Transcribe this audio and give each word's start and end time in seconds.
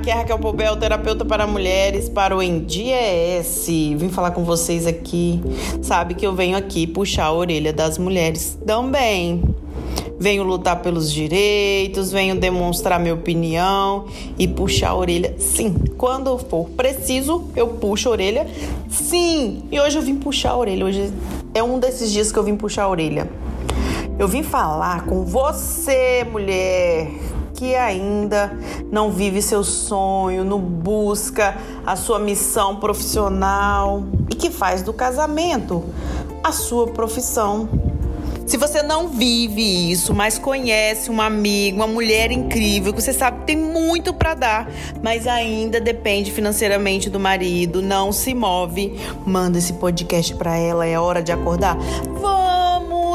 aqui 0.00 0.08
é 0.08 0.14
Raquel 0.14 0.38
Pobel, 0.38 0.76
terapeuta 0.78 1.26
para 1.26 1.46
mulheres, 1.46 2.08
para 2.08 2.34
o 2.34 2.40
NDS. 2.40 3.66
Vim 3.96 4.08
falar 4.08 4.30
com 4.30 4.44
vocês 4.44 4.86
aqui. 4.86 5.38
Sabe 5.82 6.14
que 6.14 6.26
eu 6.26 6.34
venho 6.34 6.56
aqui 6.56 6.86
puxar 6.86 7.26
a 7.26 7.32
orelha 7.32 7.70
das 7.70 7.98
mulheres 7.98 8.58
também. 8.64 9.42
Venho 10.18 10.42
lutar 10.42 10.80
pelos 10.80 11.12
direitos, 11.12 12.10
venho 12.10 12.34
demonstrar 12.34 12.98
minha 12.98 13.12
opinião 13.12 14.06
e 14.38 14.48
puxar 14.48 14.90
a 14.90 14.94
orelha. 14.94 15.34
Sim, 15.38 15.74
quando 15.98 16.38
for 16.38 16.70
preciso, 16.70 17.50
eu 17.54 17.68
puxo 17.68 18.08
a 18.08 18.12
orelha. 18.12 18.46
Sim, 18.88 19.64
e 19.70 19.78
hoje 19.78 19.98
eu 19.98 20.02
vim 20.02 20.16
puxar 20.16 20.52
a 20.52 20.56
orelha. 20.56 20.86
Hoje 20.86 21.12
é 21.52 21.62
um 21.62 21.78
desses 21.78 22.10
dias 22.10 22.32
que 22.32 22.38
eu 22.38 22.42
vim 22.42 22.56
puxar 22.56 22.84
a 22.84 22.88
orelha. 22.88 23.28
Eu 24.18 24.26
vim 24.26 24.42
falar 24.42 25.04
com 25.04 25.26
você, 25.26 26.26
mulher 26.30 27.10
que 27.60 27.76
ainda 27.76 28.50
não 28.90 29.10
vive 29.10 29.42
seu 29.42 29.62
sonho, 29.62 30.42
não 30.42 30.58
busca 30.58 31.58
a 31.84 31.94
sua 31.94 32.18
missão 32.18 32.76
profissional 32.76 34.02
e 34.30 34.34
que 34.34 34.50
faz 34.50 34.80
do 34.80 34.94
casamento 34.94 35.84
a 36.42 36.52
sua 36.52 36.86
profissão. 36.86 37.68
Se 38.46 38.56
você 38.56 38.82
não 38.82 39.08
vive 39.08 39.92
isso, 39.92 40.14
mas 40.14 40.38
conhece 40.38 41.10
uma 41.10 41.26
amiga, 41.26 41.76
uma 41.76 41.86
mulher 41.86 42.32
incrível, 42.32 42.94
que 42.94 43.02
você 43.02 43.12
sabe 43.12 43.40
que 43.40 43.48
tem 43.48 43.58
muito 43.58 44.14
para 44.14 44.32
dar, 44.32 44.70
mas 45.02 45.26
ainda 45.26 45.78
depende 45.78 46.32
financeiramente 46.32 47.10
do 47.10 47.20
marido, 47.20 47.82
não 47.82 48.10
se 48.10 48.32
move, 48.32 48.98
manda 49.26 49.58
esse 49.58 49.74
podcast 49.74 50.34
para 50.34 50.56
ela, 50.56 50.86
é 50.86 50.98
hora 50.98 51.22
de 51.22 51.30
acordar. 51.30 51.76
Vamos 52.22 52.59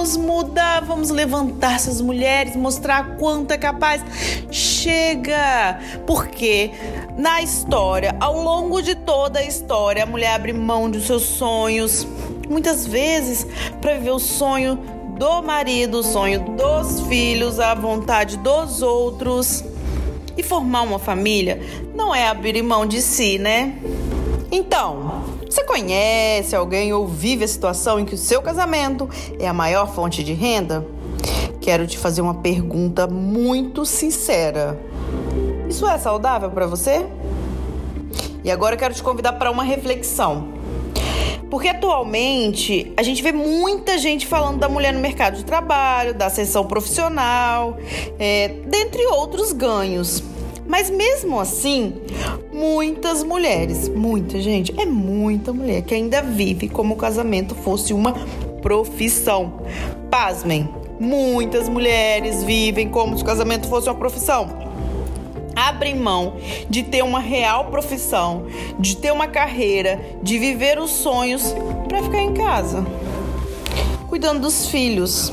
Vamos 0.05 0.18
mudar, 0.18 0.86
vamos 0.86 1.09
levantar 1.09 1.73
essas 1.73 2.00
mulheres, 2.00 2.55
mostrar 2.55 3.18
quanto 3.18 3.50
é 3.50 3.58
capaz. 3.58 4.04
Chega! 4.52 5.79
Porque 6.05 6.70
na 7.18 7.41
história, 7.41 8.16
ao 8.20 8.40
longo 8.40 8.84
de 8.84 8.94
toda 8.94 9.40
a 9.40 9.44
história, 9.44 10.04
a 10.04 10.05
mulher 10.05 10.35
abre 10.35 10.54
mão 10.54 10.91
dos 10.91 11.07
seus 11.07 11.24
sonhos, 11.24 12.07
muitas 12.48 12.85
vezes 12.85 13.48
para 13.82 13.96
viver 13.96 14.12
o 14.12 14.20
sonho 14.20 14.76
do 15.18 15.41
marido, 15.41 15.98
o 15.98 16.04
sonho 16.04 16.51
dos 16.51 17.01
filhos, 17.07 17.60
a 17.60 17.74
vontade 17.74 18.38
dos 18.38 18.84
outros. 18.84 19.63
E 20.38 20.44
formar 20.44 20.84
uma 20.84 20.99
família 20.99 21.60
não 21.96 22.13
é 22.13 22.27
abrir 22.27 22.62
mão 22.62 22.85
de 22.85 23.01
si, 23.01 23.40
né? 23.40 23.74
Então, 24.51 25.35
você 25.55 25.63
conhece 25.63 26.53
alguém 26.53 26.91
ou 26.91 27.07
vive 27.07 27.45
a 27.45 27.48
situação 27.48 27.98
em 27.98 28.03
que 28.03 28.13
o 28.13 28.17
seu 28.17 28.41
casamento 28.41 29.09
é 29.39 29.48
a 29.48 29.53
maior 29.53 29.87
fonte 29.87 30.21
de 30.21 30.34
renda? 30.34 30.85
Quero 31.61 31.87
te 31.87 31.98
fazer 31.98 32.21
uma 32.21 32.34
pergunta 32.34 33.07
muito 33.07 33.85
sincera. 33.85 34.77
Isso 35.70 35.87
é 35.87 35.98
saudável 35.98 36.51
para 36.51 36.67
você? 36.67 37.05
E 38.43 38.51
agora 38.51 38.76
eu 38.76 38.79
quero 38.79 38.93
te 38.93 39.01
convidar 39.01 39.31
para 39.33 39.49
uma 39.49 39.63
reflexão. 39.63 40.49
Porque 41.49 41.70
atualmente 41.70 42.91
a 42.98 43.01
gente 43.01 43.23
vê 43.23 43.31
muita 43.31 43.98
gente 43.98 44.27
falando 44.27 44.59
da 44.59 44.67
mulher 44.67 44.93
no 44.93 44.99
mercado 44.99 45.37
de 45.37 45.45
trabalho, 45.45 46.13
da 46.13 46.26
ascensão 46.26 46.65
profissional, 46.65 47.77
é, 48.20 48.49
dentre 48.65 49.05
outros 49.05 49.53
ganhos. 49.53 50.21
Mas 50.68 50.90
mesmo 50.90 51.40
assim, 51.40 51.94
muitas 52.52 53.24
mulheres, 53.24 53.88
muita 53.90 54.41
gente, 54.41 54.74
é 54.80 54.85
muita 54.85 55.54
mulher 55.54 55.82
que 55.84 55.94
ainda 55.94 56.22
vive 56.22 56.68
como 56.68 56.96
o 56.96 56.98
casamento 56.98 57.54
fosse 57.55 57.94
uma 57.94 58.13
profissão. 58.62 59.62
Pasmem, 60.10 60.70
muitas 60.99 61.70
mulheres 61.70 62.44
vivem 62.44 62.90
como 62.90 63.16
se 63.18 63.24
o 63.24 63.26
casamento 63.26 63.68
fosse 63.68 63.88
uma 63.88 63.96
profissão 63.96 64.66
abrem 65.56 65.96
mão 65.96 66.35
de 66.69 66.84
ter 66.84 67.02
uma 67.02 67.19
real 67.19 67.66
profissão, 67.66 68.45
de 68.78 68.97
ter 68.97 69.12
uma 69.12 69.28
carreira, 69.28 70.00
de 70.22 70.38
viver 70.38 70.78
os 70.78 70.91
sonhos 70.91 71.56
para 71.88 72.03
ficar 72.03 72.19
em 72.19 72.34
casa, 72.34 72.85
cuidando 74.09 74.41
dos 74.41 74.68
filhos, 74.68 75.31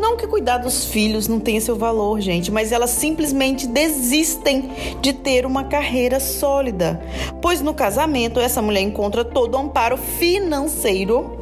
não 0.00 0.16
que 0.16 0.26
cuidar 0.26 0.58
dos 0.58 0.86
filhos 0.86 1.28
não 1.28 1.38
tenha 1.38 1.60
seu 1.60 1.76
valor, 1.76 2.20
gente, 2.20 2.50
mas 2.50 2.72
elas 2.72 2.90
simplesmente 2.90 3.66
desistem 3.66 4.72
de 5.00 5.12
ter 5.12 5.44
uma 5.44 5.64
carreira 5.64 6.18
sólida. 6.18 7.00
Pois 7.40 7.60
no 7.60 7.74
casamento, 7.74 8.40
essa 8.40 8.62
mulher 8.62 8.80
encontra 8.80 9.24
todo 9.24 9.54
o 9.54 9.58
amparo 9.58 9.96
financeiro 9.96 11.38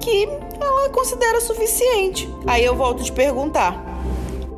que 0.00 0.28
ela 0.60 0.90
considera 0.90 1.40
suficiente. 1.40 2.28
Aí 2.46 2.64
eu 2.64 2.76
volto 2.76 3.02
te 3.02 3.10
perguntar: 3.10 3.82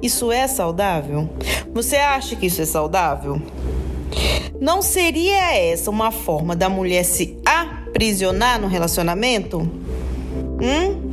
isso 0.03 0.33
é 0.33 0.47
saudável? 0.49 1.29
Você 1.73 1.97
acha 1.97 2.35
que 2.35 2.47
isso 2.47 2.61
é 2.61 2.67
saudável? 2.67 3.41
Não 4.61 4.83
seria 4.83 5.55
essa 5.55 5.91
uma 5.91 6.11
forma 6.11 6.57
da 6.57 6.69
mulher 6.69 7.05
se 7.05 7.39
aprisionar 7.45 8.61
no 8.61 8.67
relacionamento? 8.67 9.59
Hum? 10.61 11.06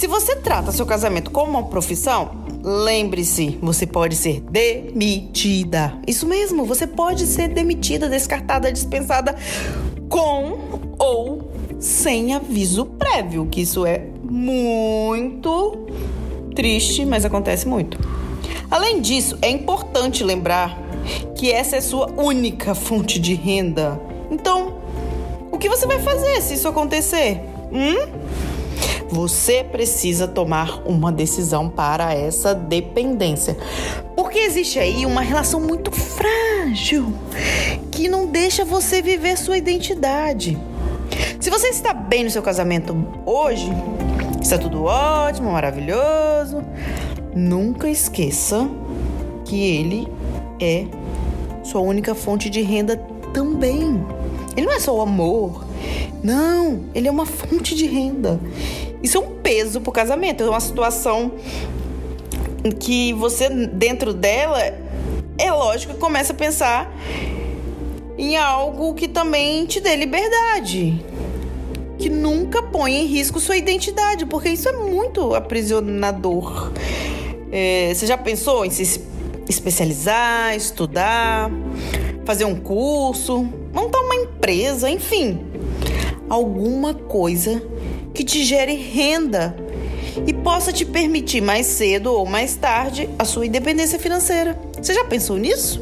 Se 0.00 0.06
você 0.06 0.34
trata 0.34 0.72
seu 0.72 0.86
casamento 0.86 1.30
como 1.30 1.50
uma 1.50 1.64
profissão, 1.64 2.30
lembre-se, 2.64 3.58
você 3.60 3.86
pode 3.86 4.16
ser 4.16 4.40
demitida. 4.40 5.92
Isso 6.06 6.26
mesmo, 6.26 6.64
você 6.64 6.86
pode 6.86 7.26
ser 7.26 7.48
demitida, 7.48 8.08
descartada, 8.08 8.72
dispensada 8.72 9.36
com 10.08 10.94
ou 10.98 11.52
sem 11.78 12.32
aviso 12.32 12.86
prévio, 12.86 13.44
que 13.44 13.60
isso 13.60 13.84
é 13.84 14.06
muito 14.24 15.86
triste, 16.54 17.04
mas 17.04 17.26
acontece 17.26 17.68
muito. 17.68 17.98
Além 18.70 19.02
disso, 19.02 19.36
é 19.42 19.50
importante 19.50 20.24
lembrar 20.24 20.80
que 21.36 21.52
essa 21.52 21.76
é 21.76 21.80
sua 21.82 22.10
única 22.12 22.74
fonte 22.74 23.18
de 23.18 23.34
renda. 23.34 24.00
Então, 24.30 24.78
o 25.52 25.58
que 25.58 25.68
você 25.68 25.86
vai 25.86 26.00
fazer 26.00 26.40
se 26.40 26.54
isso 26.54 26.66
acontecer? 26.66 27.42
Hum? 27.70 28.19
Você 29.10 29.64
precisa 29.64 30.28
tomar 30.28 30.82
uma 30.86 31.10
decisão 31.10 31.68
para 31.68 32.14
essa 32.14 32.54
dependência. 32.54 33.56
Porque 34.14 34.38
existe 34.38 34.78
aí 34.78 35.04
uma 35.04 35.20
relação 35.20 35.60
muito 35.60 35.90
frágil 35.90 37.12
que 37.90 38.08
não 38.08 38.26
deixa 38.26 38.64
você 38.64 39.02
viver 39.02 39.36
sua 39.36 39.58
identidade. 39.58 40.56
Se 41.40 41.50
você 41.50 41.68
está 41.68 41.92
bem 41.92 42.24
no 42.24 42.30
seu 42.30 42.42
casamento 42.42 42.94
hoje, 43.26 43.68
está 44.40 44.56
tudo 44.56 44.84
ótimo, 44.84 45.52
maravilhoso, 45.52 46.62
nunca 47.34 47.88
esqueça 47.88 48.68
que 49.44 49.60
ele 49.60 50.08
é 50.60 50.86
sua 51.64 51.80
única 51.80 52.14
fonte 52.14 52.48
de 52.48 52.62
renda 52.62 52.96
também. 53.32 54.04
Ele 54.56 54.66
não 54.66 54.74
é 54.74 54.80
só 54.80 54.96
o 54.96 55.00
amor. 55.00 55.64
Não, 56.22 56.80
ele 56.94 57.08
é 57.08 57.10
uma 57.10 57.26
fonte 57.26 57.74
de 57.74 57.86
renda. 57.86 58.38
Isso 59.02 59.16
é 59.16 59.20
um 59.20 59.36
peso 59.36 59.80
pro 59.80 59.92
casamento, 59.92 60.42
é 60.42 60.48
uma 60.48 60.60
situação 60.60 61.32
que 62.78 63.12
você, 63.14 63.48
dentro 63.48 64.12
dela, 64.12 64.60
é 65.38 65.50
lógico 65.50 65.94
que 65.94 65.98
começa 65.98 66.32
a 66.32 66.36
pensar 66.36 66.94
em 68.18 68.36
algo 68.36 68.94
que 68.94 69.08
também 69.08 69.64
te 69.64 69.80
dê 69.80 69.96
liberdade. 69.96 71.02
Que 71.98 72.10
nunca 72.10 72.62
põe 72.62 72.94
em 72.94 73.06
risco 73.06 73.40
sua 73.40 73.56
identidade, 73.56 74.26
porque 74.26 74.50
isso 74.50 74.68
é 74.68 74.72
muito 74.72 75.34
aprisionador. 75.34 76.70
É, 77.50 77.92
você 77.94 78.06
já 78.06 78.16
pensou 78.16 78.64
em 78.64 78.70
se 78.70 79.02
especializar, 79.48 80.54
estudar, 80.54 81.50
fazer 82.24 82.44
um 82.44 82.54
curso, 82.54 83.48
montar 83.72 84.00
uma 84.00 84.14
empresa, 84.14 84.88
enfim, 84.88 85.40
alguma 86.28 86.94
coisa 86.94 87.62
que 88.14 88.24
te 88.24 88.44
gere 88.44 88.74
renda 88.74 89.54
e 90.26 90.32
possa 90.32 90.72
te 90.72 90.84
permitir 90.84 91.40
mais 91.40 91.66
cedo 91.66 92.12
ou 92.12 92.26
mais 92.26 92.56
tarde 92.56 93.08
a 93.18 93.24
sua 93.24 93.46
independência 93.46 93.98
financeira. 93.98 94.58
Você 94.80 94.94
já 94.94 95.04
pensou 95.04 95.36
nisso? 95.36 95.80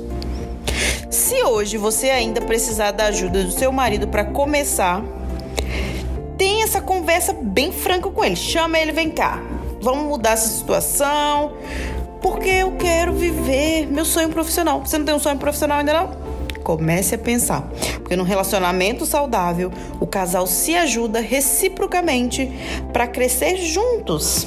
Se 1.10 1.42
hoje 1.42 1.76
você 1.76 2.10
ainda 2.10 2.40
precisar 2.40 2.90
da 2.90 3.06
ajuda 3.06 3.42
do 3.44 3.50
seu 3.50 3.72
marido 3.72 4.08
para 4.08 4.24
começar, 4.24 5.02
tenha 6.36 6.64
essa 6.64 6.80
conversa 6.80 7.32
bem 7.32 7.72
franca 7.72 8.10
com 8.10 8.24
ele. 8.24 8.36
Chama 8.36 8.78
ele, 8.78 8.92
vem 8.92 9.10
cá. 9.10 9.42
Vamos 9.80 10.04
mudar 10.04 10.32
essa 10.32 10.48
situação, 10.48 11.52
porque 12.20 12.48
eu 12.48 12.72
quero 12.72 13.14
viver 13.14 13.86
meu 13.86 14.04
sonho 14.04 14.28
profissional. 14.28 14.84
Você 14.84 14.98
não 14.98 15.04
tem 15.04 15.14
um 15.14 15.18
sonho 15.18 15.38
profissional 15.38 15.78
ainda 15.78 15.92
não? 15.92 16.27
Comece 16.68 17.14
a 17.14 17.18
pensar. 17.18 17.62
Porque 17.94 18.14
no 18.14 18.24
relacionamento 18.24 19.06
saudável, 19.06 19.72
o 19.98 20.06
casal 20.06 20.46
se 20.46 20.74
ajuda 20.74 21.18
reciprocamente 21.18 22.52
para 22.92 23.06
crescer 23.06 23.56
juntos. 23.56 24.46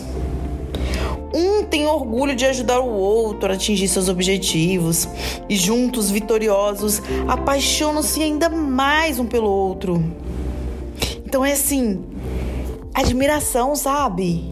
Um 1.34 1.64
tem 1.64 1.88
orgulho 1.88 2.36
de 2.36 2.46
ajudar 2.46 2.80
o 2.80 2.92
outro 2.92 3.52
a 3.52 3.56
atingir 3.56 3.88
seus 3.88 4.08
objetivos 4.08 5.08
e 5.50 5.56
juntos 5.56 6.12
vitoriosos 6.12 7.02
apaixonam-se 7.28 8.22
ainda 8.22 8.50
mais 8.50 9.18
um 9.18 9.26
pelo 9.26 9.50
outro. 9.50 10.04
Então 11.26 11.44
é 11.44 11.54
assim, 11.54 12.04
admiração, 12.94 13.76
sabe? 13.76 14.46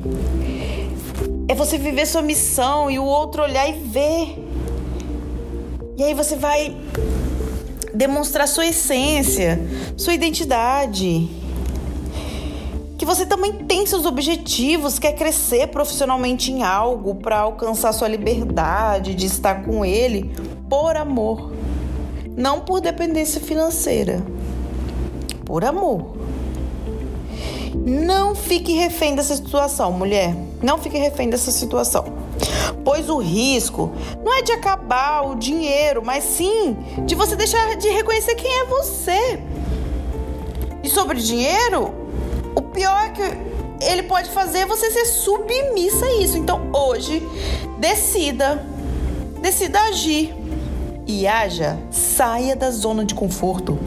É 1.47 1.53
você 1.53 1.77
viver 1.77 2.07
sua 2.07 2.23
missão 2.23 2.89
e 2.89 2.97
o 2.97 3.05
outro 3.05 3.43
olhar 3.43 3.69
e 3.69 3.73
ver 3.73 4.43
E 5.95 6.03
aí 6.03 6.15
você 6.15 6.35
vai 6.35 6.75
demonstrar 7.93 8.47
sua 8.47 8.67
essência, 8.67 9.59
sua 9.97 10.13
identidade. 10.13 11.29
Que 12.97 13.05
você 13.05 13.25
também 13.25 13.53
tem 13.53 13.85
seus 13.85 14.05
objetivos, 14.05 14.99
quer 14.99 15.13
crescer 15.13 15.67
profissionalmente 15.67 16.51
em 16.51 16.63
algo 16.63 17.15
para 17.15 17.39
alcançar 17.39 17.93
sua 17.93 18.07
liberdade 18.07 19.15
de 19.15 19.25
estar 19.25 19.63
com 19.63 19.85
ele 19.85 20.35
por 20.69 20.97
amor, 20.97 21.53
não 22.35 22.59
por 22.59 22.81
dependência 22.81 23.39
financeira. 23.39 24.21
Por 25.45 25.63
amor. 25.63 26.17
Não 27.73 28.35
fique 28.35 28.73
refém 28.73 29.15
dessa 29.15 29.35
situação, 29.35 29.91
mulher. 29.91 30.35
Não 30.61 30.77
fique 30.77 30.97
refém 30.97 31.29
dessa 31.29 31.51
situação. 31.51 32.18
Pois 32.83 33.09
o 33.09 33.17
risco 33.17 33.91
não 34.23 34.33
é 34.33 34.41
de 34.41 34.51
acabar 34.51 35.21
o 35.21 35.35
dinheiro, 35.35 36.01
mas 36.03 36.23
sim 36.23 36.77
de 37.05 37.15
você 37.15 37.35
deixar 37.35 37.75
de 37.75 37.89
reconhecer 37.89 38.35
quem 38.35 38.51
é 38.51 38.65
você. 38.65 39.43
E 40.83 40.89
sobre 40.89 41.19
dinheiro, 41.19 41.93
o 42.55 42.61
pior 42.61 43.05
é 43.05 43.09
que 43.09 43.85
ele 43.85 44.03
pode 44.03 44.29
fazer 44.29 44.65
você 44.65 44.91
ser 44.91 45.05
submissa 45.05 46.05
a 46.05 46.15
isso. 46.15 46.37
Então 46.37 46.69
hoje, 46.73 47.27
decida. 47.77 48.65
Decida 49.41 49.79
agir. 49.81 50.35
E 51.07 51.25
haja, 51.25 51.77
saia 51.89 52.55
da 52.55 52.69
zona 52.69 53.03
de 53.03 53.15
conforto 53.15 53.79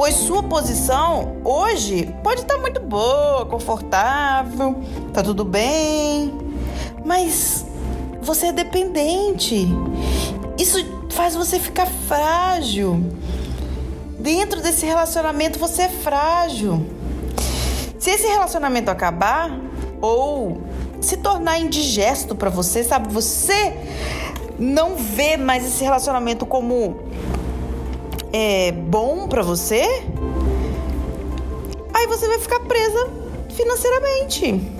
pois 0.00 0.14
sua 0.14 0.42
posição 0.42 1.36
hoje 1.44 2.08
pode 2.22 2.40
estar 2.40 2.56
muito 2.56 2.80
boa, 2.80 3.44
confortável, 3.44 4.74
tá 5.12 5.22
tudo 5.22 5.44
bem, 5.44 6.32
mas 7.04 7.66
você 8.34 8.46
é 8.46 8.52
dependente. 8.52 9.66
Isso 10.56 10.78
faz 11.10 11.34
você 11.34 11.58
ficar 11.58 11.86
frágil. 11.86 13.04
Dentro 14.20 14.60
desse 14.60 14.86
relacionamento 14.86 15.58
você 15.58 15.82
é 15.82 15.88
frágil. 15.88 16.86
Se 17.98 18.10
esse 18.10 18.28
relacionamento 18.28 18.88
acabar 18.88 19.50
ou 20.00 20.62
se 21.00 21.16
tornar 21.16 21.58
indigesto 21.58 22.36
para 22.36 22.48
você, 22.50 22.84
sabe? 22.84 23.12
Você 23.12 23.74
não 24.56 24.94
vê 24.94 25.36
mais 25.36 25.66
esse 25.66 25.82
relacionamento 25.82 26.46
como 26.46 27.00
é 28.32 28.70
bom 28.70 29.26
para 29.26 29.42
você, 29.42 30.04
aí 31.92 32.06
você 32.06 32.28
vai 32.28 32.38
ficar 32.38 32.60
presa 32.60 33.10
financeiramente. 33.48 34.79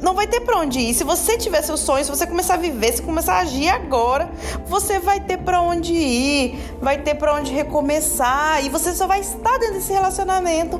Não 0.00 0.14
vai 0.14 0.26
ter 0.26 0.40
para 0.40 0.58
onde 0.58 0.80
ir. 0.80 0.94
Se 0.94 1.04
você 1.04 1.36
tiver 1.36 1.62
seus 1.62 1.80
sonhos, 1.80 2.06
se 2.06 2.12
você 2.12 2.26
começar 2.26 2.54
a 2.54 2.56
viver, 2.56 2.92
se 2.92 3.02
começar 3.02 3.34
a 3.34 3.38
agir 3.40 3.68
agora, 3.68 4.30
você 4.66 4.98
vai 4.98 5.20
ter 5.20 5.38
para 5.38 5.60
onde 5.60 5.92
ir, 5.92 6.58
vai 6.80 6.98
ter 6.98 7.14
para 7.14 7.34
onde 7.34 7.52
recomeçar 7.52 8.64
e 8.64 8.68
você 8.68 8.94
só 8.94 9.06
vai 9.06 9.20
estar 9.20 9.58
dentro 9.58 9.74
desse 9.74 9.92
relacionamento 9.92 10.78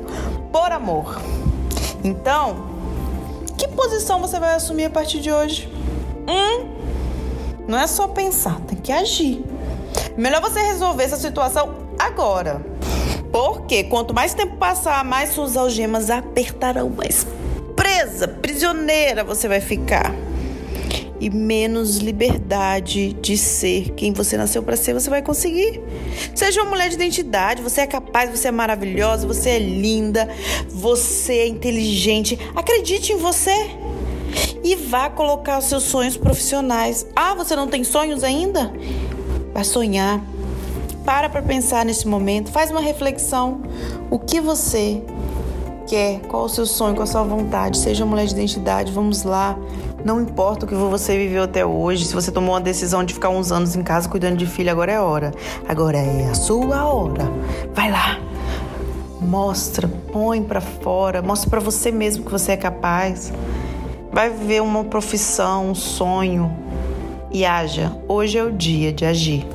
por 0.51 0.71
amor. 0.71 1.21
Então, 2.03 2.67
que 3.57 3.67
posição 3.67 4.19
você 4.19 4.39
vai 4.39 4.55
assumir 4.55 4.85
a 4.85 4.89
partir 4.89 5.19
de 5.19 5.31
hoje? 5.31 5.71
Hum? 6.27 6.67
Não 7.67 7.77
é 7.77 7.85
só 7.85 8.07
pensar, 8.07 8.59
tem 8.61 8.77
que 8.77 8.91
agir. 8.91 9.45
Melhor 10.17 10.41
você 10.41 10.59
resolver 10.61 11.03
essa 11.03 11.17
situação 11.17 11.75
agora. 11.97 12.61
Porque 13.31 13.85
quanto 13.85 14.13
mais 14.13 14.33
tempo 14.33 14.57
passar, 14.57 15.05
mais 15.05 15.29
suas 15.29 15.55
algemas 15.55 16.09
apertarão, 16.09 16.89
mais 16.89 17.25
presa, 17.91 18.27
prisioneira 18.27 19.23
você 19.23 19.47
vai 19.47 19.59
ficar. 19.59 20.15
E 21.19 21.29
menos 21.29 21.97
liberdade 21.97 23.13
de 23.13 23.37
ser 23.37 23.91
quem 23.91 24.11
você 24.11 24.35
nasceu 24.35 24.63
para 24.63 24.75
ser 24.75 24.93
você 24.93 25.09
vai 25.09 25.21
conseguir. 25.21 25.79
Seja 26.33 26.61
uma 26.61 26.71
mulher 26.71 26.89
de 26.89 26.95
identidade, 26.95 27.61
você 27.61 27.81
é 27.81 27.87
capaz, 27.87 28.31
você 28.31 28.47
é 28.47 28.51
maravilhosa, 28.51 29.27
você 29.27 29.51
é 29.51 29.59
linda, 29.59 30.27
você 30.69 31.33
é 31.33 31.47
inteligente. 31.47 32.39
Acredite 32.55 33.13
em 33.13 33.17
você 33.17 33.53
e 34.63 34.75
vá 34.75 35.09
colocar 35.09 35.59
os 35.59 35.65
seus 35.65 35.83
sonhos 35.83 36.17
profissionais. 36.17 37.05
Ah, 37.15 37.35
você 37.35 37.55
não 37.55 37.67
tem 37.67 37.83
sonhos 37.83 38.23
ainda? 38.23 38.73
Vai 39.53 39.63
sonhar. 39.63 40.23
Para 41.05 41.29
para 41.29 41.41
pensar 41.41 41.85
nesse 41.85 42.07
momento, 42.07 42.51
faz 42.51 42.71
uma 42.71 42.81
reflexão. 42.81 43.61
O 44.09 44.17
que 44.17 44.41
você 44.41 45.03
quer? 45.91 46.21
Qual 46.21 46.45
o 46.45 46.49
seu 46.49 46.65
sonho, 46.65 46.95
qual 46.95 47.03
a 47.03 47.05
sua 47.05 47.23
vontade? 47.23 47.77
Seja 47.77 48.05
mulher 48.05 48.25
de 48.25 48.31
identidade, 48.31 48.93
vamos 48.93 49.23
lá. 49.23 49.57
Não 50.05 50.21
importa 50.21 50.65
o 50.65 50.67
que 50.67 50.73
você 50.73 51.17
viveu 51.17 51.43
até 51.43 51.65
hoje, 51.65 52.05
se 52.05 52.13
você 52.13 52.31
tomou 52.31 52.53
uma 52.53 52.61
decisão 52.61 53.03
de 53.03 53.13
ficar 53.13 53.27
uns 53.27 53.51
anos 53.51 53.75
em 53.75 53.83
casa 53.83 54.07
cuidando 54.07 54.37
de 54.37 54.45
filho, 54.45 54.71
agora 54.71 54.93
é 54.93 54.99
hora. 55.01 55.33
Agora 55.67 55.97
é 55.97 56.29
a 56.29 56.33
sua 56.33 56.85
hora. 56.85 57.29
Vai 57.73 57.91
lá. 57.91 58.17
Mostra, 59.19 59.89
põe 60.13 60.41
para 60.41 60.61
fora, 60.61 61.21
mostra 61.21 61.49
para 61.49 61.59
você 61.59 61.91
mesmo 61.91 62.23
que 62.23 62.31
você 62.31 62.53
é 62.53 62.57
capaz. 62.57 63.33
Vai 64.13 64.29
viver 64.29 64.61
uma 64.61 64.85
profissão, 64.85 65.71
um 65.71 65.75
sonho, 65.75 66.55
e 67.29 67.45
haja. 67.45 67.91
Hoje 68.07 68.37
é 68.37 68.43
o 68.43 68.51
dia 68.51 68.93
de 68.93 69.05
agir. 69.05 69.45